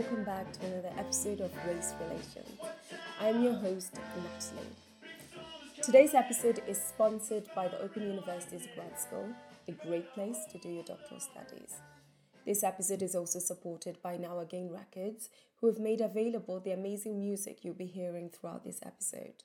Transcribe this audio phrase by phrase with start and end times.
[0.00, 2.58] welcome back to another episode of Race Relations.
[3.20, 4.66] I'm your host, Natalie.
[5.82, 9.28] Today's episode is sponsored by the Open University's Grad School,
[9.68, 11.74] a great place to do your doctoral studies.
[12.46, 17.18] This episode is also supported by Now Again Records, who have made available the amazing
[17.18, 19.44] music you'll be hearing throughout this episode.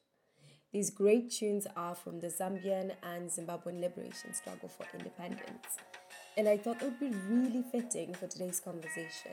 [0.72, 5.80] These great tunes are from the Zambian and Zimbabwean liberation struggle for independence
[6.38, 9.32] and I thought it would be really fitting for today's conversation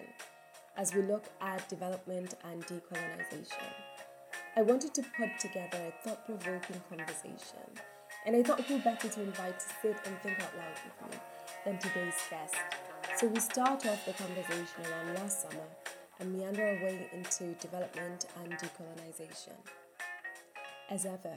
[0.76, 3.72] as we look at development and decolonization.
[4.56, 7.68] I wanted to put together a thought provoking conversation,
[8.26, 11.18] and I thought who better to invite to sit and think out loud with me
[11.64, 12.54] than today's guest.
[13.16, 15.66] So we start off the conversation around last summer
[16.20, 19.56] and meander our way into development and decolonization.
[20.90, 21.36] As ever,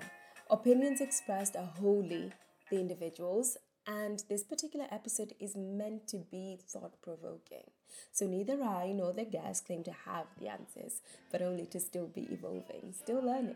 [0.49, 2.31] opinions expressed are wholly
[2.69, 7.63] the individual's and this particular episode is meant to be thought provoking.
[8.11, 12.07] So neither I nor the guest claim to have the answers, but only to still
[12.07, 13.55] be evolving, still learning.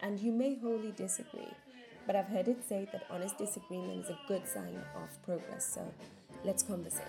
[0.00, 1.52] And you may wholly disagree,
[2.06, 5.74] but I've heard it say that honest disagreement is a good sign of progress.
[5.74, 5.92] So
[6.44, 7.04] let's conversate.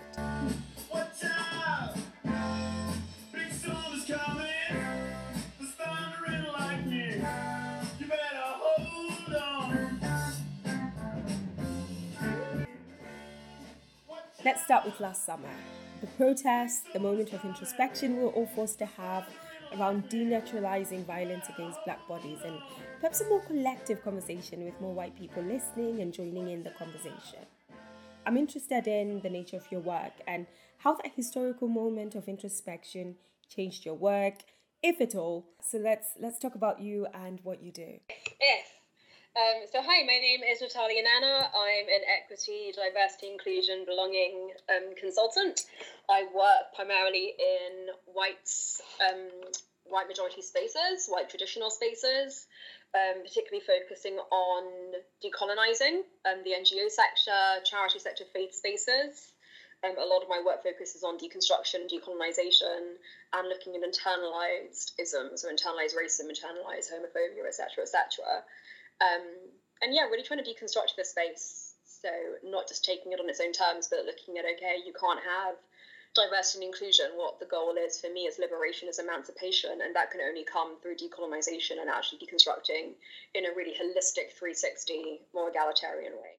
[14.44, 15.54] Let's start with last summer.
[16.00, 19.24] The protests, the moment of introspection we were all forced to have
[19.72, 22.58] around denaturalizing violence against black bodies and
[23.00, 27.46] perhaps a more collective conversation with more white people listening and joining in the conversation.
[28.26, 33.14] I'm interested in the nature of your work and how that historical moment of introspection
[33.48, 34.42] changed your work,
[34.82, 35.46] if at all.
[35.62, 38.00] So let's let's talk about you and what you do.
[38.40, 38.66] Yes.
[39.32, 41.48] Um, so, hi, my name is Natalia Nana.
[41.56, 45.64] I'm an equity, diversity, inclusion, belonging um, consultant.
[46.04, 48.44] I work primarily in white,
[49.00, 49.32] um,
[49.88, 52.44] white majority spaces, white traditional spaces,
[52.92, 59.32] um, particularly focusing on decolonizing um, the NGO sector, charity sector, faith spaces.
[59.80, 63.00] Um, a lot of my work focuses on deconstruction, decolonization,
[63.32, 68.44] and looking at internalized isms, so internalized racism, internalized homophobia, etc., etc.
[69.02, 69.22] Um,
[69.82, 71.74] and yeah, really trying to deconstruct the space.
[71.84, 72.08] So
[72.44, 75.56] not just taking it on its own terms, but looking at okay, you can't have
[76.14, 77.06] diversity and inclusion.
[77.14, 80.80] What the goal is for me is liberation, is emancipation, and that can only come
[80.80, 82.94] through decolonization and actually deconstructing
[83.34, 86.38] in a really holistic 360, more egalitarian way.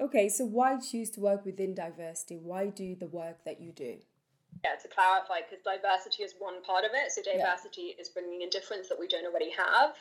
[0.00, 2.36] Okay, so why choose to work within diversity?
[2.36, 3.98] Why do the work that you do?
[4.64, 7.12] Yeah, to clarify, because diversity is one part of it.
[7.12, 8.00] So diversity yeah.
[8.00, 9.94] is bringing in difference that we don't already have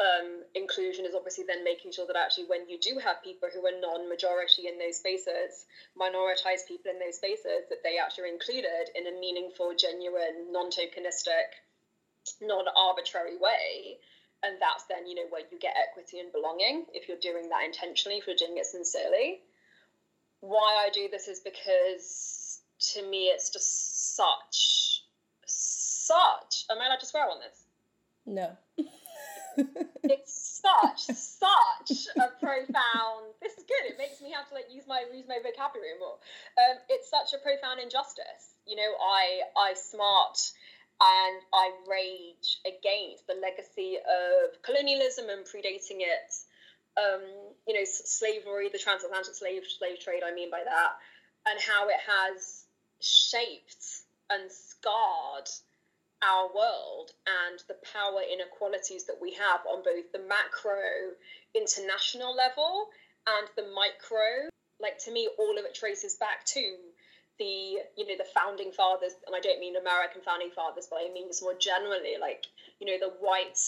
[0.00, 3.66] um, inclusion is obviously then making sure that actually when you do have people who
[3.66, 5.66] are non-majority in those spaces,
[5.98, 11.60] minoritized people in those spaces, that they actually are included in a meaningful, genuine, non-tokenistic,
[12.40, 13.98] non-arbitrary way.
[14.42, 17.62] And that's then, you know, where you get equity and belonging if you're doing that
[17.64, 19.40] intentionally, if you're doing it sincerely.
[20.40, 22.60] Why I do this is because
[22.94, 25.04] to me it's just such,
[25.46, 26.64] such.
[26.70, 27.62] Am I allowed to swear on this?
[28.26, 28.56] No.
[30.04, 34.84] it's such such a profound this is good it makes me have to like use
[34.86, 36.16] my use my vocabulary more.
[36.58, 38.54] Um, it's such a profound injustice.
[38.66, 40.38] You know i i smart
[41.00, 46.30] and i rage against the legacy of colonialism and predating it.
[46.92, 47.24] Um,
[47.66, 50.92] you know slavery the transatlantic slave slave trade i mean by that
[51.48, 52.64] and how it has
[53.00, 55.48] shaped and scarred
[56.22, 61.12] our world and the power inequalities that we have on both the macro
[61.54, 62.88] international level
[63.26, 64.48] and the micro.
[64.80, 66.76] Like to me all of it traces back to
[67.38, 71.10] the you know the founding fathers and i don't mean american founding fathers but i
[71.12, 72.46] mean just more generally like
[72.78, 73.58] you know the white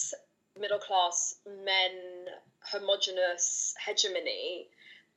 [0.59, 1.35] middle class
[1.65, 2.25] men
[2.61, 4.67] homogenous hegemony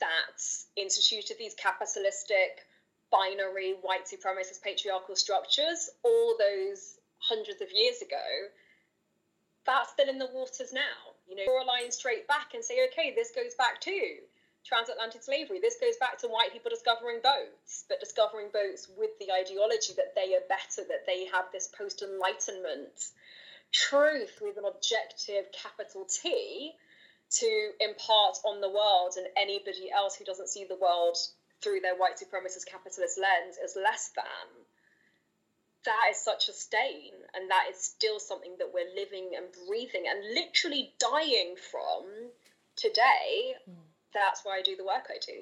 [0.01, 0.41] that
[0.77, 2.65] instituted these capitalistic
[3.11, 6.98] binary white supremacist patriarchal structures all those
[7.29, 8.49] hundreds of years ago,
[9.67, 11.15] that's still in the waters now.
[11.29, 14.01] You know, draw a line straight back and say, okay, this goes back to
[14.65, 15.61] transatlantic slavery.
[15.61, 20.15] This goes back to white people discovering boats, but discovering boats with the ideology that
[20.15, 23.13] they are better, that they have this post enlightenment
[23.73, 26.73] truth with an objective capital T
[27.31, 31.17] to impart on the world and anybody else who doesn't see the world
[31.61, 34.25] through their white supremacist capitalist lens as less than
[35.89, 40.05] that is such a stain and that is still something that we're living and breathing
[40.09, 42.05] and literally dying from
[42.77, 43.75] today mm.
[44.13, 45.41] that's why i do the work i do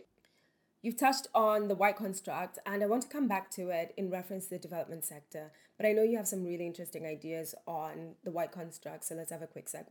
[0.87, 4.09] You've touched on the white construct, and I want to come back to it in
[4.09, 5.51] reference to the development sector.
[5.77, 9.33] But I know you have some really interesting ideas on the white construct, so let's
[9.33, 9.91] have a quick segue.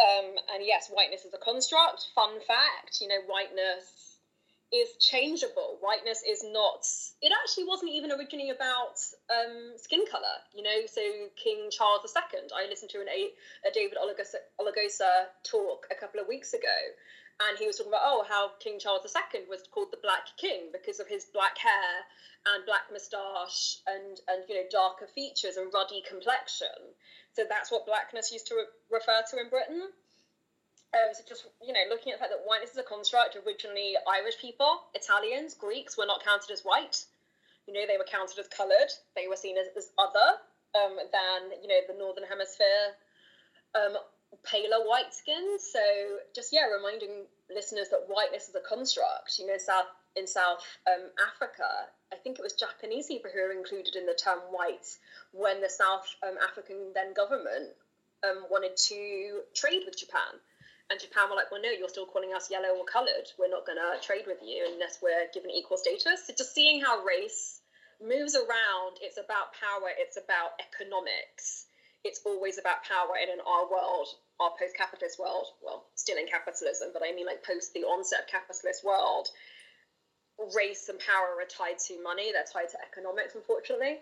[0.00, 2.06] Um, and yes, whiteness is a construct.
[2.14, 4.16] Fun fact, you know, whiteness
[4.72, 5.78] is changeable.
[5.80, 6.86] Whiteness is not.
[7.20, 8.96] It actually wasn't even originally about
[9.28, 10.40] um, skin color.
[10.54, 11.02] You know, so
[11.36, 12.48] King Charles II.
[12.56, 16.78] I listened to an, a, David Olusoga talk a couple of weeks ago,
[17.48, 20.72] and he was talking about oh how King Charles II was called the Black King
[20.72, 22.08] because of his black hair
[22.46, 26.96] and black moustache and and you know darker features and ruddy complexion.
[27.36, 29.92] So that's what blackness used to re- refer to in Britain.
[30.92, 33.36] Um, so just you know looking at the fact that whiteness is a construct.
[33.46, 37.04] Originally, Irish people, Italians, Greeks were not counted as white.
[37.66, 38.92] You know they were counted as coloured.
[39.16, 40.36] They were seen as, as other
[40.76, 42.92] um, than you know the northern hemisphere
[43.74, 43.96] um,
[44.44, 45.58] paler white skin.
[45.58, 45.80] So
[46.34, 49.38] just yeah, reminding listeners that whiteness is a construct.
[49.38, 49.86] You know, South
[50.16, 54.14] in South um, Africa, I think it was Japanese people who were included in the
[54.14, 54.86] term white
[55.32, 57.72] when the South um, African then government
[58.24, 60.36] um, wanted to trade with Japan.
[60.92, 63.32] And Japan were like, well, no, you're still calling us yellow or coloured.
[63.38, 66.28] We're not going to trade with you unless we're given equal status.
[66.28, 67.60] So just seeing how race
[67.96, 71.64] moves around, it's about power, it's about economics
[72.04, 74.08] it's always about power and in our world
[74.40, 78.26] our post-capitalist world well still in capitalism but i mean like post the onset of
[78.26, 79.28] capitalist world
[80.56, 83.98] race and power are tied to money they're tied to economics unfortunately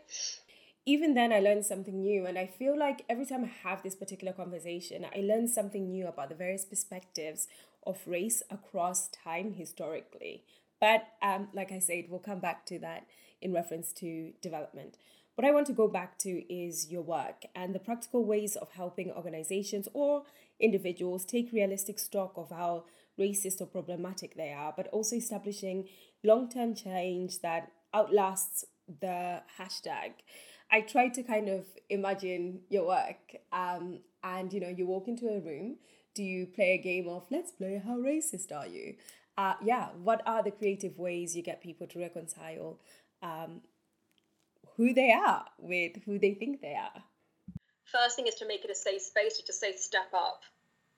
[0.87, 3.95] even then i learned something new and i feel like every time i have this
[3.95, 7.49] particular conversation i learn something new about the various perspectives
[7.87, 10.45] of race across time historically
[10.81, 13.07] but um, like i said we'll come back to that
[13.41, 14.97] in reference to development
[15.41, 18.73] what I want to go back to is your work and the practical ways of
[18.73, 20.25] helping organizations or
[20.59, 22.85] individuals take realistic stock of how
[23.19, 25.89] racist or problematic they are, but also establishing
[26.23, 28.67] long term change that outlasts
[29.01, 30.13] the hashtag.
[30.73, 35.27] I try to kind of imagine your work, um, and you know, you walk into
[35.29, 35.77] a room.
[36.15, 38.95] Do you play a game of let's play how racist are you?
[39.37, 42.79] Uh, yeah, what are the creative ways you get people to reconcile
[43.23, 43.63] um,
[44.81, 47.03] who they are with who they think they are.
[47.85, 50.41] First thing is to make it a safe space to just say step up.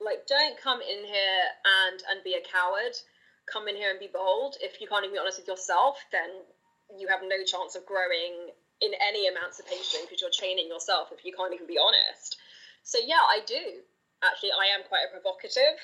[0.01, 2.95] Like don't come in here and and be a coward.
[3.53, 4.57] Come in here and be bold.
[4.61, 6.31] If you can't even be honest with yourself, then
[6.97, 11.33] you have no chance of growing in any emancipation because you're chaining yourself if you
[11.33, 12.37] can't even be honest.
[12.83, 13.81] So yeah, I do.
[14.23, 15.79] Actually, I am quite a provocative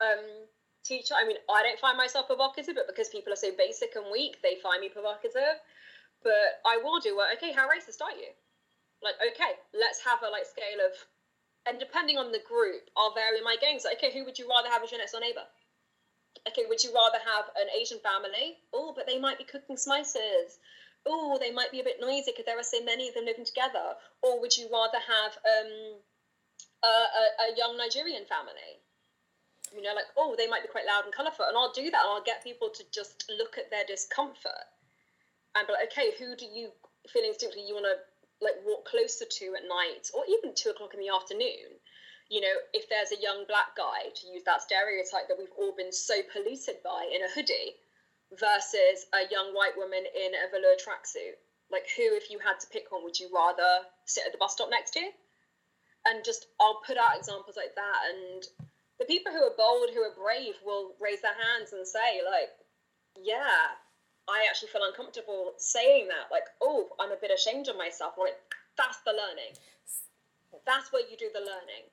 [0.00, 0.48] um,
[0.84, 1.14] teacher.
[1.16, 4.40] I mean, I don't find myself provocative, but because people are so basic and weak,
[4.42, 5.60] they find me provocative.
[6.22, 7.36] But I will do it.
[7.36, 8.32] Okay, how racist are you?
[9.04, 10.96] Like, okay, let's have a like scale of,
[11.68, 13.84] and depending on the group, I'll vary my games.
[13.84, 15.44] Like, okay, who would you rather have as your next door neighbor?
[16.48, 18.56] Okay, would you rather have an Asian family?
[18.72, 20.58] Oh, but they might be cooking spices.
[21.06, 23.44] Oh, they might be a bit noisy because there are so many of them living
[23.44, 23.94] together.
[24.22, 26.00] Or would you rather have um,
[26.82, 28.80] a, a, a young Nigerian family?
[29.74, 31.44] You know, like, oh, they might be quite loud and colourful.
[31.44, 34.64] And I'll do that and I'll get people to just look at their discomfort
[35.54, 36.70] and be like, okay, who do you
[37.08, 37.98] feel instinctively you want to
[38.42, 41.78] like walk closer to at night, or even two o'clock in the afternoon?
[42.28, 45.74] You know, if there's a young black guy, to use that stereotype that we've all
[45.76, 47.76] been so polluted by in a hoodie,
[48.38, 51.38] versus a young white woman in a velour tracksuit.
[51.70, 54.52] Like, who, if you had to pick one, would you rather sit at the bus
[54.52, 55.04] stop next to?
[56.06, 57.98] And just, I'll put out examples like that.
[58.12, 58.44] And
[58.98, 62.52] the people who are bold, who are brave, will raise their hands and say, like,
[63.16, 63.74] yeah,
[64.28, 66.30] I actually feel uncomfortable saying that.
[66.30, 68.14] Like, oh, I'm a bit ashamed of myself.
[68.18, 68.36] Like,
[68.76, 69.56] that's the learning.
[70.66, 71.88] That's where you do the learning.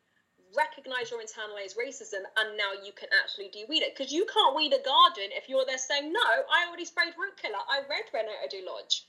[0.56, 3.96] Recognize your internalized racism, and now you can actually de-weed it.
[3.96, 7.38] Because you can't weed a garden if you're there saying, "No, I already sprayed root
[7.38, 7.62] killer.
[7.70, 9.06] I read Reni Eddo-Lodge."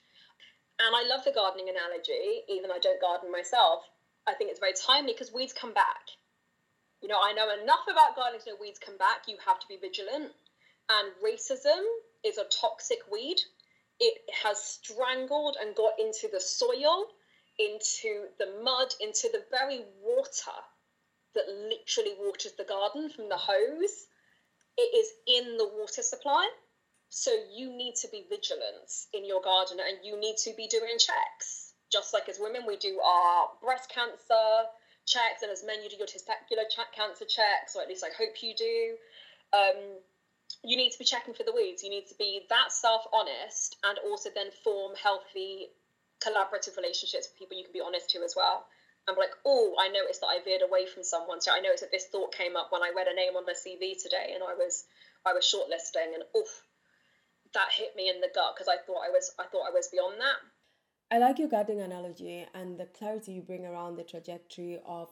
[0.79, 3.89] And I love the gardening analogy, even though I don't garden myself.
[4.27, 6.11] I think it's very timely because weeds come back.
[7.01, 9.27] You know, I know enough about gardening to know weeds come back.
[9.27, 10.35] You have to be vigilant.
[10.89, 11.85] And racism
[12.23, 13.41] is a toxic weed.
[13.99, 17.13] It has strangled and got into the soil,
[17.59, 20.65] into the mud, into the very water
[21.35, 24.07] that literally waters the garden from the hose.
[24.77, 26.49] It is in the water supply.
[27.09, 30.97] So you need to be vigilant in your garden and you need to be doing
[30.99, 31.75] checks.
[31.91, 34.65] Just like as women, we do our breast cancer
[35.07, 36.65] checks, and as men, you do your testicular
[36.97, 38.97] cancer checks, or at least I hope you do.
[39.53, 40.01] Um,
[40.65, 41.83] you need to be checking for the weeds.
[41.83, 45.69] You need to be that self honest and also then form healthy
[46.25, 48.65] collaborative relationships with people you can be honest to as well.
[49.07, 51.41] Be like, oh, I noticed that I veered away from someone.
[51.41, 53.55] So I noticed that this thought came up when I read a name on their
[53.55, 54.85] CV today and I was
[55.27, 56.63] I was shortlisting and oof,
[57.55, 59.89] that hit me in the gut because I thought I was I thought I was
[59.89, 60.39] beyond that.
[61.11, 65.11] I like your gardening analogy and the clarity you bring around the trajectory of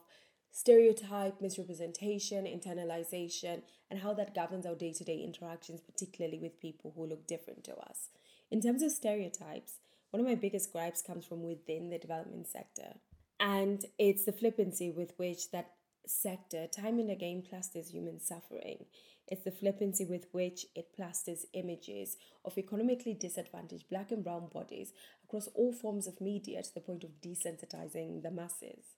[0.50, 6.92] stereotype, misrepresentation, internalization, and how that governs our day to day interactions, particularly with people
[6.96, 8.08] who look different to us.
[8.50, 9.74] In terms of stereotypes,
[10.10, 12.94] one of my biggest gripes comes from within the development sector.
[13.40, 15.72] And it's the flippancy with which that
[16.06, 18.84] sector time and again plasters human suffering.
[19.26, 24.92] It's the flippancy with which it plasters images of economically disadvantaged black and brown bodies
[25.24, 28.96] across all forms of media to the point of desensitizing the masses.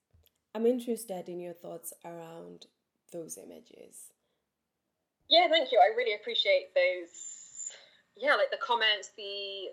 [0.55, 2.67] I'm interested in your thoughts around
[3.13, 4.11] those images.
[5.29, 5.79] Yeah, thank you.
[5.79, 7.71] I really appreciate those.
[8.17, 9.69] Yeah, like the comments, the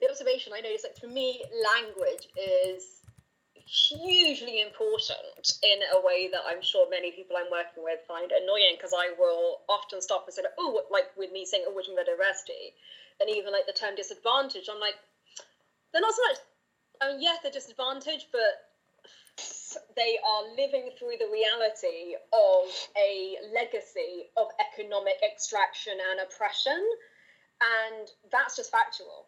[0.00, 0.84] the observation I noticed.
[0.84, 3.00] Like for me, language is
[3.66, 8.78] hugely important in a way that I'm sure many people I'm working with find annoying
[8.78, 12.78] because I will often stop and say, oh, like with me saying, oh, which diversity,
[13.20, 14.94] and even like the term disadvantage, I'm like,
[15.92, 16.38] they're not so much.
[17.02, 18.54] I mean, yes, they're disadvantaged, but
[19.96, 26.80] they are living through the reality of a legacy of economic extraction and oppression.
[27.60, 29.26] And that's just factual.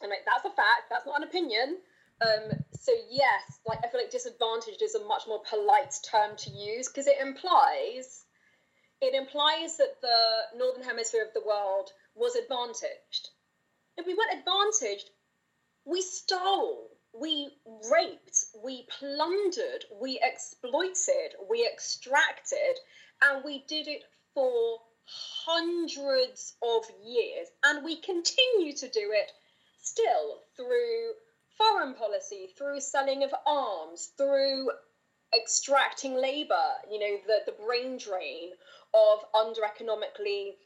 [0.00, 1.78] And like that's a fact, that's not an opinion.
[2.20, 6.50] Um, so yes, like I feel like disadvantaged is a much more polite term to
[6.50, 8.24] use because it implies
[9.00, 13.30] it implies that the northern hemisphere of the world was advantaged.
[13.96, 15.10] If we weren't advantaged,
[15.84, 17.50] we stole we
[17.90, 22.78] raped, we plundered, we exploited, we extracted,
[23.22, 24.02] and we did it
[24.34, 27.48] for hundreds of years.
[27.64, 29.30] And we continue to do it
[29.82, 31.12] still through
[31.58, 34.70] foreign policy, through selling of arms, through
[35.36, 38.50] extracting labor, you know, the, the brain drain
[38.94, 40.56] of under economically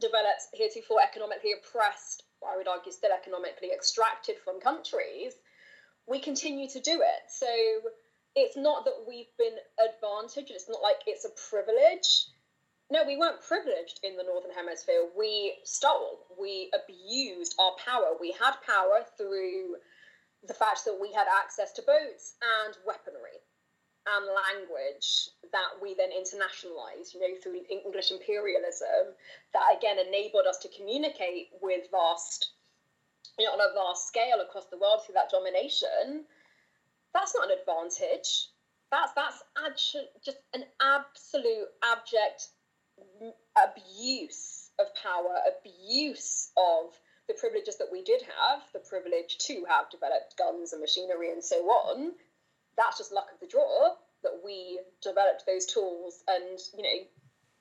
[0.00, 5.34] developed, heretofore economically oppressed, I would argue still economically extracted from countries
[6.06, 7.22] we continue to do it.
[7.28, 7.46] So
[8.34, 12.26] it's not that we've been advantaged, it's not like it's a privilege.
[12.92, 15.08] No, we weren't privileged in the Northern Hemisphere.
[15.16, 18.12] We stole, we abused our power.
[18.20, 19.76] We had power through
[20.46, 23.40] the fact that we had access to boats and weaponry
[24.04, 29.16] and language that we then internationalized, you know, through English imperialism,
[29.54, 32.50] that again enabled us to communicate with vast
[33.38, 36.26] you know, on a vast scale across the world through that domination,
[37.14, 38.48] that's not an advantage.
[38.90, 42.48] That's that's just an absolute abject
[43.56, 46.92] abuse of power, abuse of
[47.28, 51.42] the privileges that we did have, the privilege to have developed guns and machinery and
[51.42, 52.12] so on.
[52.76, 57.06] That's just luck of the draw that we developed those tools and, you know,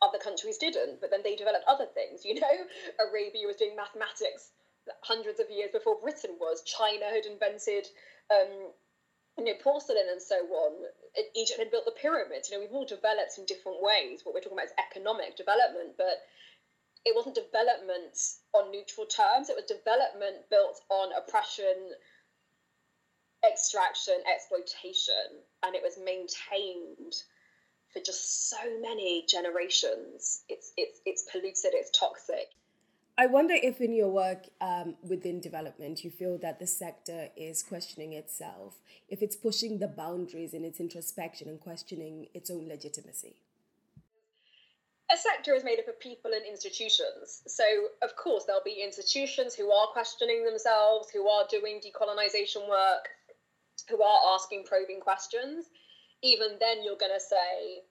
[0.02, 2.26] other countries didn't, but then they developed other things.
[2.26, 2.58] You know,
[3.10, 4.52] Arabia was doing mathematics
[5.02, 6.64] hundreds of years before Britain was.
[6.64, 7.88] China had invented
[8.34, 8.72] um,
[9.38, 10.86] you know, porcelain and so on.
[11.36, 12.50] Egypt had built the pyramids.
[12.50, 14.22] You know, we've all developed in different ways.
[14.24, 16.22] What we're talking about is economic development, but
[17.06, 18.18] it wasn't development
[18.54, 19.50] on neutral terms.
[19.50, 21.92] It was development built on oppression,
[23.44, 27.16] extraction, exploitation, and it was maintained
[27.94, 30.44] for just so many generations.
[30.48, 31.74] It's it's it's polluted.
[31.74, 32.48] It's toxic.
[33.22, 37.62] I wonder if in your work um, within development, you feel that the sector is
[37.62, 43.36] questioning itself, if it's pushing the boundaries in its introspection and questioning its own legitimacy.
[45.14, 47.44] A sector is made up of people and institutions.
[47.46, 47.64] So,
[48.02, 53.08] of course, there'll be institutions who are questioning themselves, who are doing decolonization work,
[53.88, 55.66] who are asking probing questions.
[56.24, 57.84] Even then, you're going to say,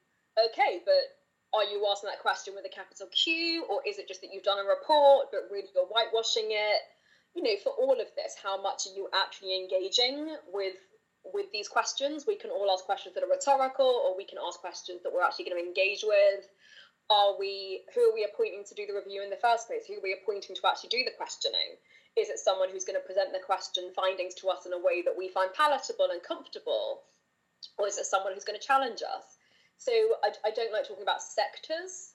[0.44, 1.19] okay, but
[1.52, 4.46] are you asking that question with a capital Q, or is it just that you've
[4.46, 6.80] done a report, but really you're whitewashing it?
[7.34, 10.76] You know, for all of this, how much are you actually engaging with
[11.24, 12.24] with these questions?
[12.26, 15.22] We can all ask questions that are rhetorical, or we can ask questions that we're
[15.22, 16.46] actually going to engage with.
[17.10, 19.82] Are we who are we appointing to do the review in the first place?
[19.86, 21.74] Who are we appointing to actually do the questioning?
[22.16, 25.02] Is it someone who's going to present the question findings to us in a way
[25.02, 27.02] that we find palatable and comfortable?
[27.78, 29.38] Or is it someone who's going to challenge us?
[29.80, 32.12] So I, I don't like talking about sectors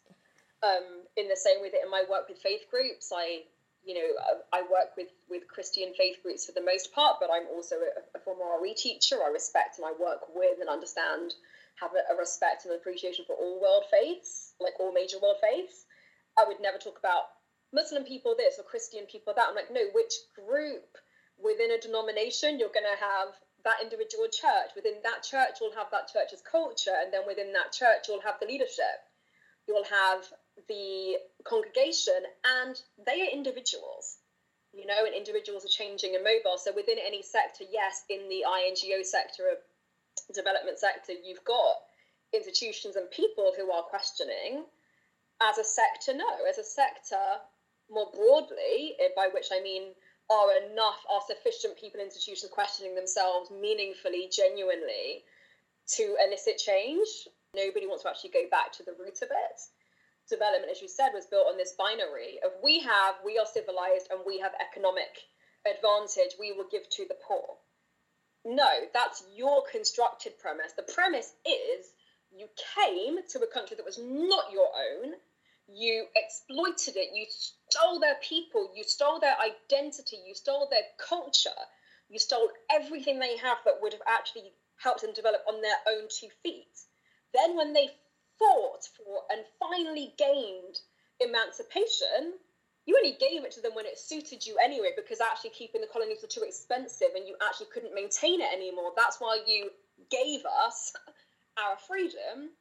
[0.62, 3.50] um, in the same way that in my work with faith groups, I
[3.86, 4.10] you know,
[4.51, 8.17] I work with, with Christian faith groups for the most part, but I'm also a,
[8.17, 9.17] a former RE teacher.
[9.24, 11.36] I respect and I work with and understand,
[11.79, 15.86] have a, a, respect and appreciation for all world faiths, like all major world faiths.
[16.36, 17.29] I would never talk about
[17.74, 19.50] Muslim people this or Christian people that.
[19.50, 20.98] I'm like, no, which group
[21.38, 24.72] within a denomination you're going to have that individual church.
[24.75, 28.39] Within that church, you'll have that church's culture, and then within that church, you'll have
[28.39, 29.01] the leadership.
[29.67, 30.24] You'll have
[30.69, 32.22] the congregation,
[32.62, 34.17] and they are individuals,
[34.72, 36.57] you know, and individuals are changing and mobile.
[36.57, 39.57] So within any sector, yes, in the INGO sector, of
[40.34, 41.75] development sector, you've got
[42.34, 44.63] institutions and people who are questioning.
[45.41, 46.29] As a sector, no.
[46.48, 47.41] As a sector,
[47.89, 49.93] more broadly, eh, by which I mean
[50.29, 55.24] are enough, are sufficient people, institutions questioning themselves meaningfully, genuinely
[55.96, 57.08] to elicit change.
[57.55, 59.60] Nobody wants to actually go back to the root of it.
[60.27, 64.08] Development, as you said, was built on this binary of we have, we are civilized,
[64.10, 65.22] and we have economic
[65.70, 67.58] advantage, we will give to the poor.
[68.44, 70.74] No, that's your constructed premise.
[70.74, 71.86] The premise is
[72.36, 75.13] you came to a country that was not your own,
[75.67, 77.25] you exploited it, you
[77.69, 81.50] stole their people, you stole their identity, you stole their culture,
[82.10, 86.07] you stole everything they have that would have actually helped them develop on their own
[86.10, 86.77] two feet.
[87.34, 87.89] Then, when they
[88.38, 90.79] fought for and finally gained
[91.19, 92.34] emancipation,
[92.86, 95.88] you only gave it to them when it suited you anyway, because actually keeping the
[95.88, 98.91] colonies were too expensive and you actually couldn't maintain it anymore.
[98.95, 99.72] That's why you
[100.12, 100.93] gave us
[101.57, 102.51] our freedom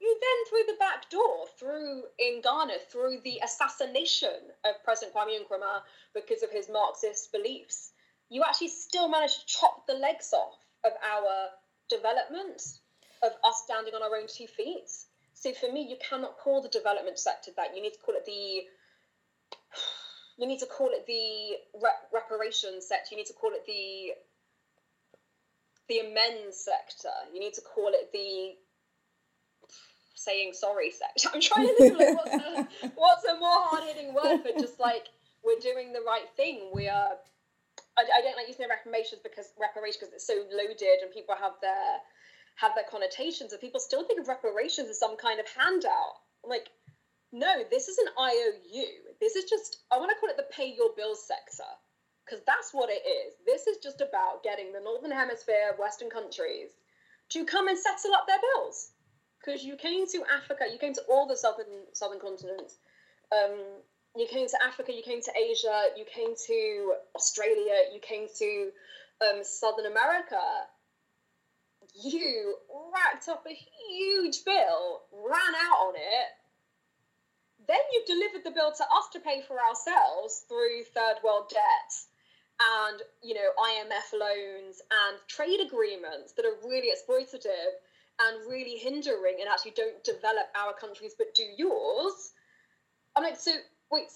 [0.00, 5.38] you then through the back door, through in Ghana, through the assassination of President Kwame
[5.40, 5.82] Nkrumah
[6.14, 7.92] because of his Marxist beliefs,
[8.28, 11.48] you actually still managed to chop the legs off of our
[11.88, 12.62] development,
[13.22, 14.90] of us standing on our own two feet.
[15.34, 17.76] So for me, you cannot call the development sector that.
[17.76, 18.64] You need to call it the
[20.38, 23.08] you need to call it the rep- reparations sector.
[23.12, 24.14] You need to call it the
[25.88, 27.12] the amends sector.
[27.32, 28.56] You need to call it the
[30.24, 31.30] saying sorry section.
[31.34, 34.80] I'm trying to think like, what's, a, what's a more hard hitting word for just
[34.80, 35.08] like
[35.44, 36.70] we're doing the right thing.
[36.72, 37.20] We are.
[37.96, 41.54] I, I don't like using reparations because reparations because it's so loaded and people have
[41.60, 42.00] their
[42.56, 46.22] have their connotations and people still think of reparations as some kind of handout.
[46.42, 46.70] I'm like,
[47.32, 49.14] no, this is an IOU.
[49.20, 51.68] This is just I want to call it the pay your bills sector
[52.24, 53.34] because that's what it is.
[53.44, 56.70] This is just about getting the northern hemisphere, Western countries
[57.30, 58.92] to come and settle up their bills
[59.44, 62.76] because you came to Africa, you came to all the southern southern continents.
[63.32, 63.58] Um,
[64.16, 68.70] you came to Africa, you came to Asia, you came to Australia, you came to
[69.20, 70.40] um, Southern America.
[71.94, 72.56] You
[72.94, 76.28] racked up a huge bill, ran out on it.
[77.66, 81.92] Then you delivered the bill to us to pay for ourselves through third world debt
[82.60, 87.74] and you know IMF loans and trade agreements that are really exploitative
[88.20, 92.32] and really hindering and actually don't develop our countries but do yours.
[93.16, 93.52] I'm like, so
[93.90, 94.08] wait,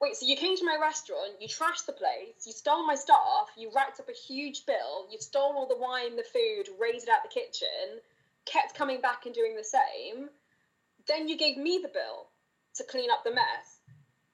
[0.00, 3.48] wait, so you came to my restaurant, you trashed the place, you stole my stuff,
[3.56, 7.10] you racked up a huge bill, you stole all the wine, the food, raised it
[7.10, 8.00] out the kitchen,
[8.44, 10.28] kept coming back and doing the same.
[11.08, 12.28] Then you gave me the bill
[12.76, 13.80] to clean up the mess.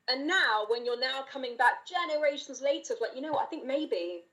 [0.08, 3.64] And now, when you're now coming back generations later, like, you know what, I think
[3.64, 4.24] maybe,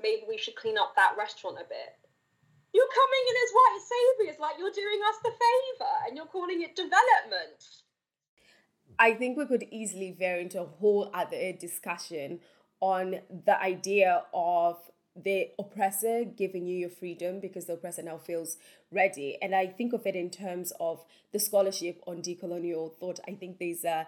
[0.00, 1.97] maybe we should clean up that restaurant a bit
[2.72, 6.62] you're coming in as white saviors, like you're doing us the favor, and you're calling
[6.62, 7.84] it development.
[8.98, 12.40] I think we could easily veer into a whole other discussion
[12.80, 14.78] on the idea of
[15.24, 18.56] the oppressor giving you your freedom because the oppressor now feels
[18.92, 19.36] ready.
[19.42, 23.18] And I think of it in terms of the scholarship on decolonial thought.
[23.26, 24.06] I think there's a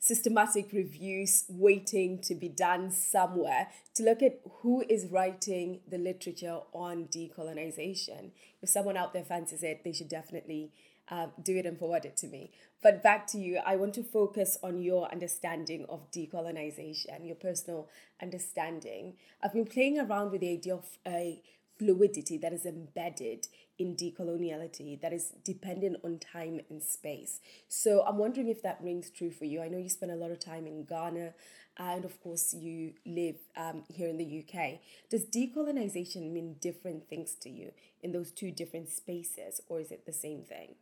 [0.00, 6.58] systematic reviews waiting to be done somewhere to look at who is writing the literature
[6.72, 8.30] on decolonization.
[8.62, 10.72] If someone out there fancies it, they should definitely
[11.10, 12.50] uh, do it and forward it to me.
[12.82, 17.88] But back to you, I want to focus on your understanding of decolonization, your personal
[18.22, 19.14] understanding.
[19.42, 21.42] I've been playing around with the idea of a
[21.78, 23.48] fluidity that is embedded
[23.80, 27.40] in decoloniality that is dependent on time and space.
[27.66, 29.62] So I'm wondering if that rings true for you.
[29.62, 31.32] I know you spend a lot of time in Ghana,
[31.78, 34.80] and of course, you live um, here in the UK.
[35.08, 40.04] Does decolonization mean different things to you in those two different spaces, or is it
[40.04, 40.74] the same thing?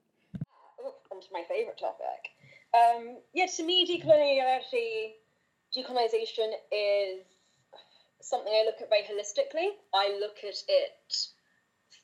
[0.80, 2.34] Oh, on to my favorite topic.
[2.74, 5.12] Um, yeah, to me, decoloniality,
[5.76, 7.24] decolonization is
[8.20, 9.68] something I look at very holistically.
[9.94, 11.28] I look at it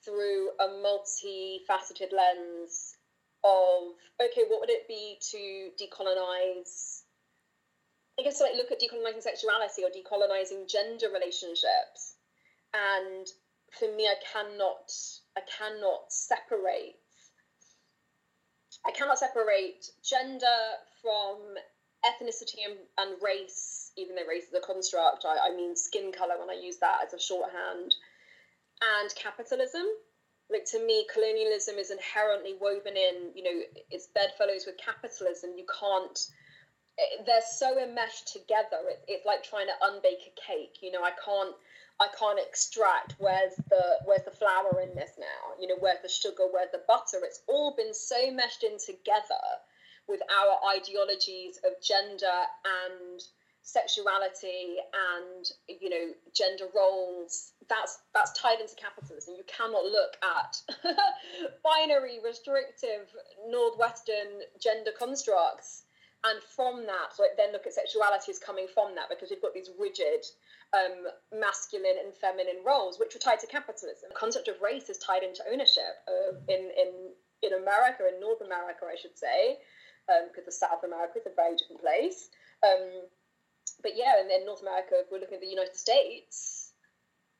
[0.04, 2.96] through a multifaceted lens
[3.44, 7.02] of okay, what would it be to decolonize?
[8.18, 12.16] I guess like look at decolonizing sexuality or decolonizing gender relationships,
[12.72, 13.26] and
[13.78, 14.92] for me, I cannot,
[15.36, 16.96] I cannot separate.
[18.86, 20.60] I cannot separate gender
[21.02, 21.38] from
[22.04, 25.24] ethnicity and, and race, even though race is a construct.
[25.24, 27.94] I, I mean skin color when I use that as a shorthand
[28.82, 29.86] and capitalism.
[30.50, 35.50] like to me colonialism is inherently woven in you know it's bedfellows with capitalism.
[35.56, 36.18] You can't
[36.98, 38.80] eh, they're so enmeshed together.
[38.88, 41.02] It, it's like trying to unbake a cake you know?
[41.02, 41.54] I can't
[42.00, 45.76] i can't extract where's the where's the flour in this now you know?
[45.78, 46.44] Where's the sugar?
[46.50, 47.20] Where's the butter?
[47.22, 49.44] It's all been so meshed in together
[50.08, 52.40] with our ideologies of gender
[52.84, 53.22] and
[53.64, 55.48] sexuality and
[55.80, 59.34] you know gender roles that's that's tied into capitalism.
[59.36, 60.60] You cannot look at
[61.64, 63.08] binary restrictive
[63.48, 65.84] northwestern gender constructs
[66.28, 69.54] and from that like then look at sexuality as coming from that because we've got
[69.56, 70.28] these rigid
[70.76, 74.12] um, masculine and feminine roles which are tied to capitalism.
[74.12, 78.40] The concept of race is tied into ownership uh, in in in america in north
[78.40, 79.56] america i should say
[80.28, 82.28] because um, the south america is a very different place.
[82.60, 83.08] Um,
[83.84, 86.72] but yeah, and then North America, if we're looking at the United States,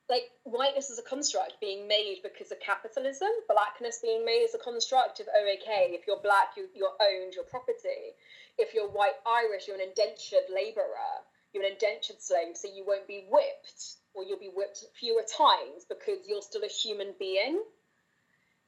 [0.07, 4.61] like whiteness is a construct being made because of capitalism, blackness being made as a
[4.61, 8.13] construct of, oh, okay, if you're black, you, you're owned your property.
[8.59, 13.07] If you're white Irish, you're an indentured labourer, you're an indentured slave, so you won't
[13.07, 17.59] be whipped, or you'll be whipped fewer times because you're still a human being.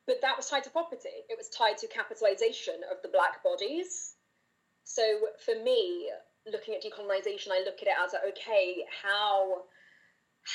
[0.07, 4.15] But that was tied to property, it was tied to capitalization of the black bodies.
[4.85, 5.03] So
[5.45, 6.09] for me,
[6.51, 9.63] looking at decolonization, I look at it as like, okay, how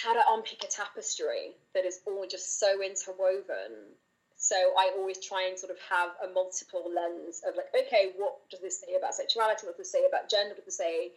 [0.02, 3.92] how to unpick a tapestry that is all just so interwoven.
[4.36, 8.38] So I always try and sort of have a multiple lens of like, okay, what
[8.50, 9.66] does this say about sexuality?
[9.66, 10.54] What does this say about gender?
[10.54, 11.12] What does this say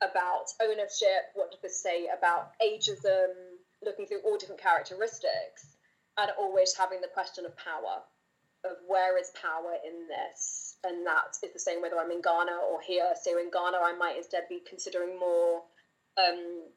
[0.00, 1.30] about ownership?
[1.34, 3.60] What does this say about ageism?
[3.84, 5.76] Looking through all different characteristics,
[6.16, 8.00] and always having the question of power,
[8.64, 10.64] of where is power in this?
[10.84, 13.12] and that is the same whether I'm in Ghana or here.
[13.20, 15.62] So in Ghana, I might instead be considering more
[16.16, 16.68] um,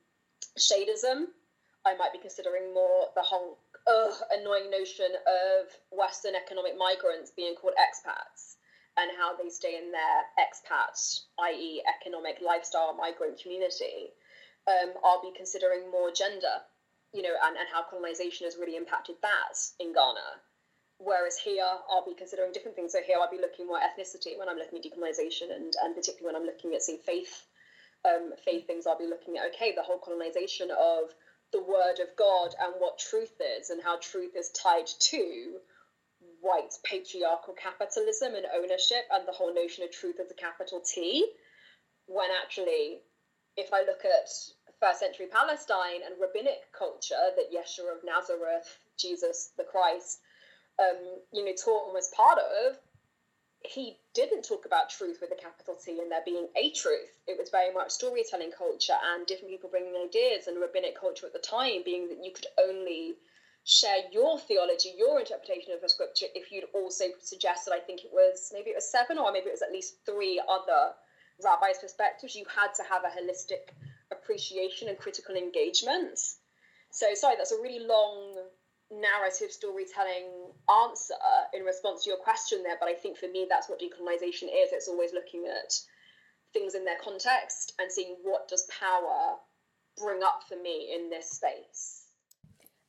[0.57, 1.27] shadism.
[1.85, 7.55] I might be considering more the whole ugh, annoying notion of Western economic migrants being
[7.55, 8.55] called expats
[8.97, 14.11] and how they stay in their expat, i.e., economic lifestyle migrant community.
[14.67, 16.65] Um, I'll be considering more gender,
[17.13, 20.41] you know, and, and how colonization has really impacted that in Ghana.
[20.99, 22.93] Whereas here, I'll be considering different things.
[22.93, 25.95] So here, I'll be looking more at ethnicity when I'm looking at decolonization, and and
[25.95, 27.45] particularly when I'm looking at say faith,
[28.03, 28.87] um, faith things.
[28.87, 31.13] I'll be looking at okay, the whole colonization of
[31.51, 35.59] the word of God and what truth is, and how truth is tied to
[36.41, 41.27] white patriarchal capitalism and ownership, and the whole notion of truth as a capital T.
[42.07, 43.01] When actually,
[43.55, 44.29] if I look at
[44.79, 50.21] first century Palestine and rabbinic culture, that Yeshua of Nazareth, Jesus the Christ
[50.79, 52.77] um, you know, taught and was part of,
[53.61, 57.11] he didn't talk about truth with a capital T and there being a truth.
[57.27, 61.33] It was very much storytelling culture and different people bringing ideas and rabbinic culture at
[61.33, 63.15] the time being that you could only
[63.65, 68.11] share your theology, your interpretation of a scripture if you'd also suggested, I think it
[68.13, 70.93] was maybe it was seven or maybe it was at least three other
[71.43, 72.35] rabbis' perspectives.
[72.35, 73.75] You had to have a holistic
[74.11, 76.17] appreciation and critical engagement.
[76.91, 78.37] So, sorry, that's a really long
[78.91, 80.51] narrative storytelling
[80.85, 81.13] answer
[81.53, 84.71] in response to your question there, but I think for me that's what decolonization is.
[84.71, 85.73] It's always looking at
[86.53, 89.35] things in their context and seeing what does power
[89.97, 92.07] bring up for me in this space.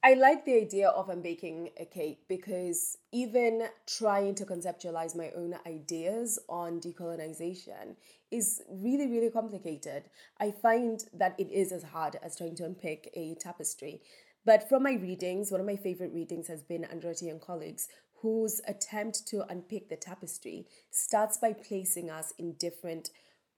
[0.05, 5.57] I like the idea of unbaking a cake because even trying to conceptualize my own
[5.67, 7.97] ideas on decolonization
[8.31, 10.05] is really, really complicated.
[10.39, 14.01] I find that it is as hard as trying to unpick a tapestry.
[14.49, 17.87] But from my readings, one of my favorite readings has been Andreotti and colleagues,
[18.23, 23.11] whose attempt to unpick the tapestry starts by placing us in different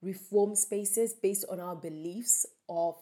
[0.03, 2.97] reform spaces based on our beliefs of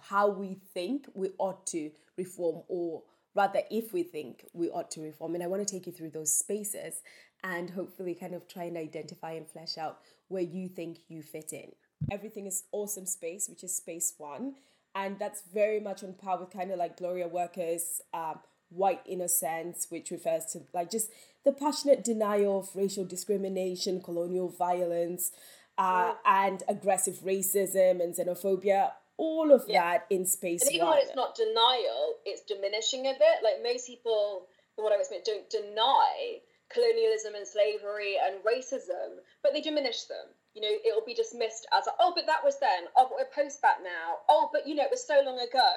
[0.00, 3.02] how we think we ought to reform or
[3.34, 5.34] rather if we think we ought to reform.
[5.34, 7.02] And i want to take you through those spaces
[7.44, 9.98] and hopefully kind of try and identify and flesh out
[10.28, 11.72] where you think you fit in.
[12.10, 14.54] Everything is awesome space which is space one
[14.94, 19.86] and that's very much on par with kind of like Gloria Wekker's um, white innocence,
[19.88, 21.10] which refers to like just
[21.44, 25.32] the passionate denial of racial discrimination, colonial violence,
[25.78, 28.92] uh, and aggressive racism and xenophobia.
[29.18, 29.82] All of yeah.
[29.82, 30.62] that in space.
[30.62, 33.44] And even when it's not denial, it's diminishing of it.
[33.44, 36.38] Like most people, from what I was saying, don't deny
[36.72, 41.88] colonialism and slavery and racism, but they diminish them you know, it'll be dismissed as,
[41.98, 42.84] oh, but that was then.
[42.96, 44.20] Oh, but we're post that now.
[44.28, 45.70] Oh, but you know, it was so long ago.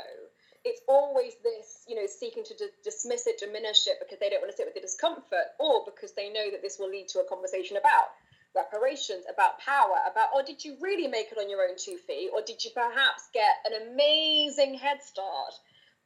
[0.66, 4.42] It's always this, you know, seeking to d- dismiss it, diminish it because they don't
[4.42, 7.20] want to sit with the discomfort, or because they know that this will lead to
[7.20, 8.10] a conversation about
[8.56, 12.32] reparations, about power, about, oh, did you really make it on your own two feet,
[12.34, 15.54] or did you perhaps get an amazing head start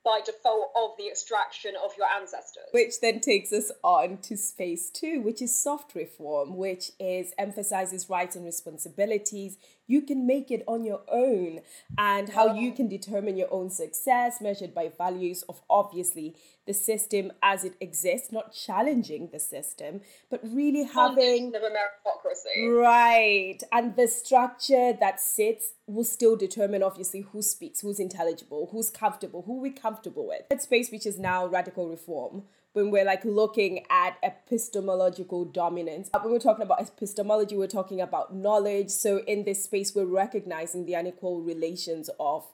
[0.04, 2.64] by default of the extraction of your ancestors.
[2.72, 8.10] Which then takes us on to space two, which is soft reform, which is emphasizes
[8.10, 9.58] rights and responsibilities.
[9.90, 11.62] You can make it on your own
[11.98, 16.36] and how you can determine your own success measured by values of obviously
[16.68, 22.72] the system as it exists, not challenging the system, but really having the meritocracy.
[22.80, 23.58] Right.
[23.72, 29.42] And the structure that sits will still determine obviously who speaks, who's intelligible, who's comfortable,
[29.42, 30.48] who we're comfortable with.
[30.50, 36.10] That space which is now radical reform when we're like looking at epistemological dominance.
[36.22, 38.90] When we're talking about epistemology, we're talking about knowledge.
[38.90, 42.46] So in this space, we're recognizing the unequal relations of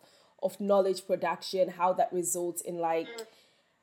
[0.44, 3.08] of knowledge production, how that results in like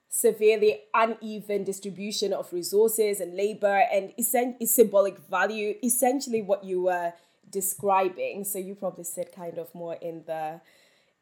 [0.08, 7.12] severely uneven distribution of resources and labor and symbolic value, essentially what you were
[7.50, 8.44] describing.
[8.44, 10.60] So you probably said kind of more in the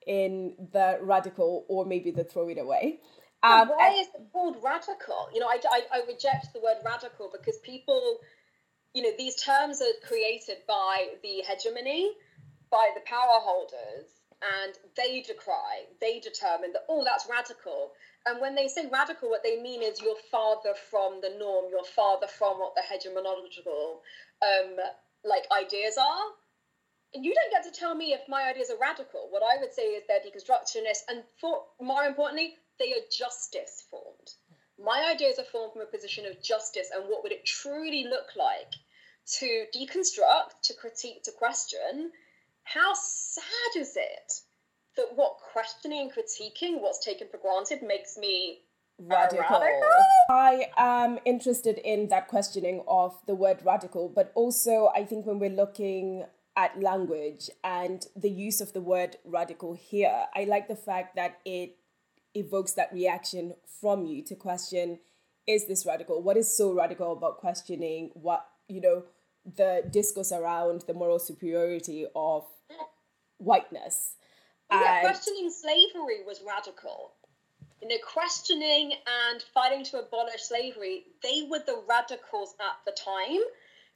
[0.06, 3.00] in the radical or maybe the throw it away.
[3.42, 5.28] Um, why is it called radical?
[5.32, 8.18] You know, I, I, I reject the word radical because people,
[8.94, 12.12] you know, these terms are created by the hegemony,
[12.70, 14.06] by the power holders,
[14.42, 17.92] and they decry, they determine that, oh, that's radical.
[18.26, 21.84] And when they say radical, what they mean is you're farther from the norm, you're
[21.84, 24.00] farther from what the hegemonical
[24.42, 24.76] um,
[25.24, 26.24] like ideas are.
[27.14, 29.28] And you don't get to tell me if my ideas are radical.
[29.30, 34.30] What I would say is they're deconstructionist, and for more importantly, they are justice formed.
[34.82, 38.34] My ideas are formed from a position of justice, and what would it truly look
[38.36, 38.72] like
[39.38, 42.10] to deconstruct, to critique, to question?
[42.64, 44.32] How sad is it
[44.96, 48.62] that what questioning and critiquing what's taken for granted makes me
[48.98, 49.60] radical.
[49.60, 49.88] radical.
[50.30, 55.38] I am interested in that questioning of the word radical, but also I think when
[55.38, 56.24] we're looking
[56.56, 61.38] at language and the use of the word radical here, I like the fact that
[61.44, 61.76] it
[62.34, 64.98] evokes that reaction from you to question
[65.46, 66.22] is this radical?
[66.22, 69.04] What is so radical about questioning what, you know,
[69.56, 72.44] the discourse around the moral superiority of
[73.38, 74.14] whiteness?
[74.70, 77.12] yeah, questioning slavery was radical.
[77.82, 78.92] You know, questioning
[79.32, 83.40] and fighting to abolish slavery, they were the radicals at the time.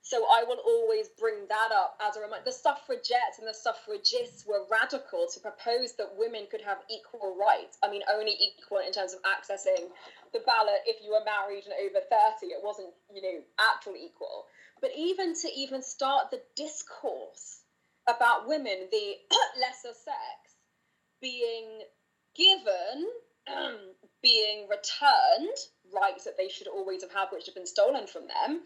[0.05, 2.45] So I will always bring that up as a reminder.
[2.45, 7.79] The suffragettes and the suffragists were radical to propose that women could have equal rights.
[7.83, 9.89] I mean, only equal in terms of accessing
[10.35, 12.53] the ballot if you were married and over 30.
[12.53, 14.45] It wasn't, you know, actually equal.
[14.83, 17.63] But even to even start the discourse
[18.07, 19.17] about women, the
[19.59, 20.61] lesser sex,
[21.23, 21.81] being
[22.37, 23.09] given,
[24.23, 25.57] being returned
[25.95, 28.61] rights that they should always have had, which have been stolen from them,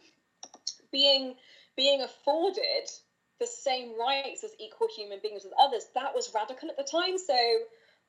[0.93, 1.35] being
[1.77, 2.89] being afforded
[3.39, 5.87] the same rights as equal human beings with others.
[5.95, 7.17] That was radical at the time.
[7.19, 7.37] So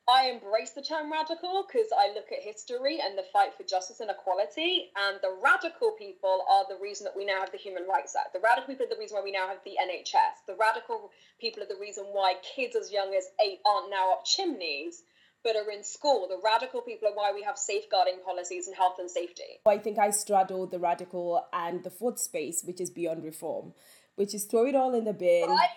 [0.08, 4.00] I embrace the term radical because I look at history and the fight for justice
[4.00, 4.90] and equality.
[4.96, 8.32] And the radical people are the reason that we now have the Human Rights Act.
[8.32, 10.46] The radical people are the reason why we now have the NHS.
[10.48, 14.24] The radical people are the reason why kids as young as eight aren't now up
[14.24, 15.04] chimneys
[15.42, 16.26] but are in school.
[16.28, 19.60] The radical people are why we have safeguarding policies and health and safety.
[19.66, 23.72] I think I straddle the radical and the fourth space, which is beyond reform,
[24.16, 25.48] which is throw it all in the bin.
[25.48, 25.68] Right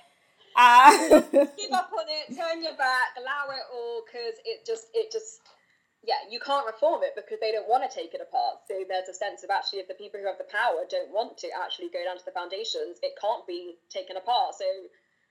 [0.56, 5.12] uh, Give up on it, turn your back, allow it all, because it just, it
[5.12, 5.42] just,
[6.04, 8.68] yeah, you can't reform it because they don't want to take it apart.
[8.68, 11.38] So there's a sense of actually, if the people who have the power don't want
[11.40, 14.56] to actually go down to the foundations, it can't be taken apart.
[14.56, 14.66] So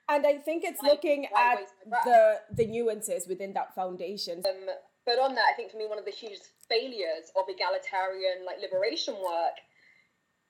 [0.09, 1.67] and I think it's looking at
[2.05, 4.43] the the nuances within that foundation.
[4.49, 6.38] Um, but on that, I think for me, one of the huge
[6.69, 9.59] failures of egalitarian like liberation work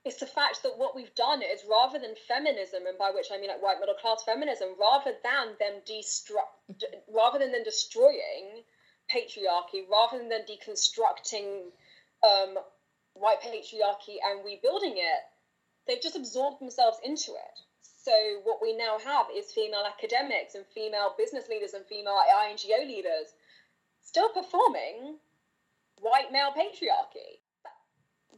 [0.05, 3.38] is the fact that what we've done is rather than feminism, and by which I
[3.38, 8.65] mean like white middle class feminism, rather than them destruct, rather than them destroying
[9.11, 11.71] patriarchy, rather than them deconstructing
[12.27, 12.59] um,
[13.15, 15.23] white patriarchy and rebuilding it,
[15.87, 17.59] they've just absorbed themselves into it.
[18.05, 22.19] So what we now have is female academics and female business leaders and female
[22.51, 23.31] INGO leaders
[24.03, 25.19] still performing
[26.01, 27.38] white male patriarchy.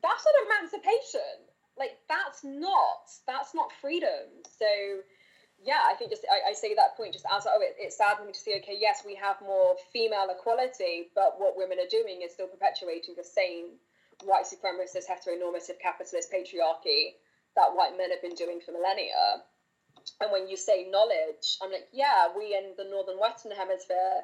[0.02, 1.48] That's not emancipation.
[1.78, 4.44] Like that's not that's not freedom.
[4.58, 4.66] So
[5.62, 8.32] yeah i think just i, I say that point just as oh it, it's me
[8.32, 12.32] to see okay yes we have more female equality but what women are doing is
[12.32, 13.78] still perpetuating the same
[14.24, 17.16] white supremacist heteronormative capitalist patriarchy
[17.56, 19.46] that white men have been doing for millennia
[20.20, 24.22] and when you say knowledge i'm like yeah we in the northern western hemisphere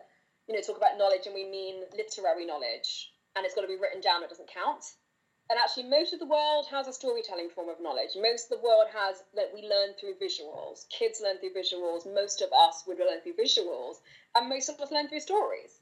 [0.50, 3.12] you know talk about knowledge and we mean literary knowledge.
[3.36, 4.82] And it's got to be written down it doesn't count.
[5.48, 8.18] And actually most of the world has a storytelling form of knowledge.
[8.18, 10.88] Most of the world has that we learn through visuals.
[10.90, 12.02] Kids learn through visuals.
[12.02, 14.02] Most of us would learn through visuals.
[14.34, 15.78] And most of us learn through stories.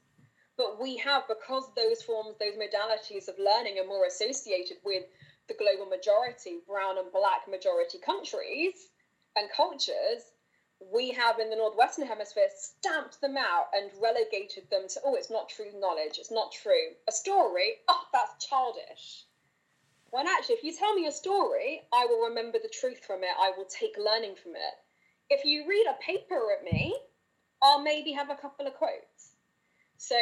[0.58, 5.04] But we have, because those forms, those modalities of learning are more associated with
[5.48, 8.74] the global majority, brown and black majority countries
[9.38, 10.22] and cultures,
[10.92, 15.30] we have in the Northwestern Hemisphere stamped them out and relegated them to, oh, it's
[15.30, 16.94] not true knowledge, it's not true.
[17.08, 19.24] A story, oh, that's childish.
[20.10, 23.34] When actually, if you tell me a story, I will remember the truth from it,
[23.38, 24.74] I will take learning from it.
[25.30, 26.96] If you read a paper at me,
[27.62, 29.34] I'll maybe have a couple of quotes.
[29.98, 30.16] So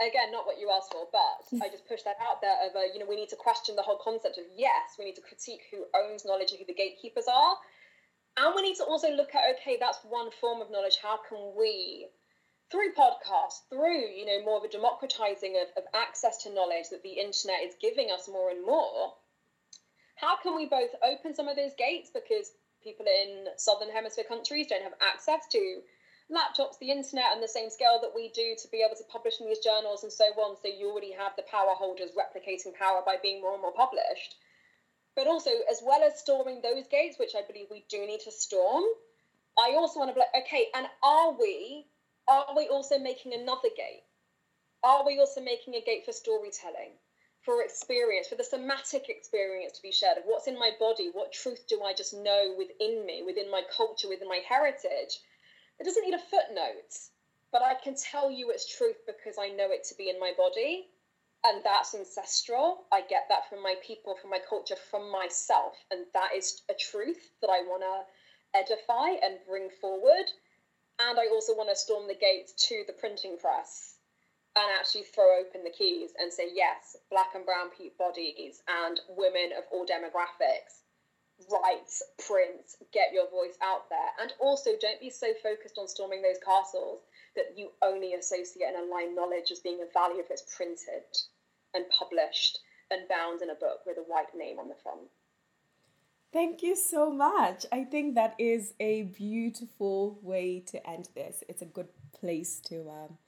[0.00, 2.92] again, not what you asked for, but I just push that out there of a,
[2.92, 5.62] you know, we need to question the whole concept of yes, we need to critique
[5.72, 7.56] who owns knowledge and who the gatekeepers are.
[8.38, 10.98] And we need to also look at, okay, that's one form of knowledge.
[11.02, 12.06] How can we,
[12.70, 17.02] through podcasts, through, you know, more of a democratizing of, of access to knowledge that
[17.02, 19.14] the internet is giving us more and more,
[20.14, 24.68] how can we both open some of those gates because people in southern hemisphere countries
[24.68, 25.82] don't have access to
[26.30, 29.40] laptops, the internet, and the same scale that we do to be able to publish
[29.40, 30.56] in these journals and so on.
[30.62, 34.36] So you already have the power holders replicating power by being more and more published.
[35.18, 38.30] But also, as well as storming those gates, which I believe we do need to
[38.30, 38.84] storm,
[39.58, 41.88] I also want to be like, okay, and are we
[42.28, 44.04] are we also making another gate?
[44.84, 46.92] Are we also making a gate for storytelling,
[47.40, 51.32] for experience, for the somatic experience to be shared of what's in my body, what
[51.32, 55.18] truth do I just know within me, within my culture, within my heritage?
[55.80, 56.94] It doesn't need a footnote,
[57.50, 60.32] but I can tell you it's truth because I know it to be in my
[60.38, 60.86] body.
[61.44, 62.86] And that's ancestral.
[62.92, 65.74] I get that from my people, from my culture, from myself.
[65.90, 70.26] And that is a truth that I want to edify and bring forward.
[70.98, 73.98] And I also want to storm the gates to the printing press
[74.56, 79.50] and actually throw open the keys and say, yes, black and brown bodies and women
[79.56, 80.82] of all demographics
[81.46, 81.86] write,
[82.26, 84.10] print, get your voice out there.
[84.20, 87.00] And also, don't be so focused on storming those castles
[87.38, 91.06] that you only associate and align knowledge as being of value if it's printed
[91.72, 92.58] and published
[92.90, 95.08] and bound in a book with a white name on the front.
[96.32, 97.64] Thank you so much.
[97.72, 101.42] I think that is a beautiful way to end this.
[101.48, 103.18] It's a good place to um,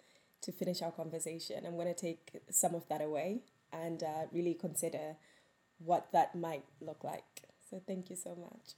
[0.43, 1.65] to finish our conversation.
[1.67, 3.43] I'm going to take some of that away
[3.73, 5.17] and uh, really consider
[5.79, 7.45] what that might look like.
[7.71, 8.75] So thank you so much.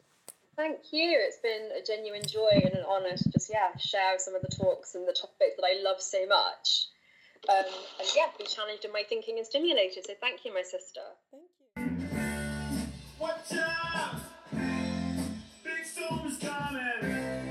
[0.57, 1.19] Thank you.
[1.27, 4.55] It's been a genuine joy and an honour to just yeah share some of the
[4.55, 6.88] talks and the topics that I love so much.
[7.49, 7.65] Um,
[7.99, 10.07] and yeah, be challenged in my thinking and stimulated.
[10.07, 11.01] So thank you, my sister.
[11.31, 12.12] Thank you.
[13.19, 14.21] Watch out!
[15.65, 17.41] Big storm is coming.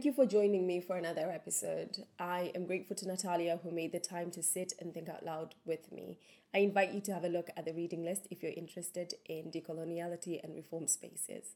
[0.00, 2.06] Thank you for joining me for another episode.
[2.18, 5.54] I am grateful to Natalia who made the time to sit and think out loud
[5.66, 6.16] with me.
[6.54, 9.50] I invite you to have a look at the reading list if you're interested in
[9.50, 11.54] decoloniality and reform spaces.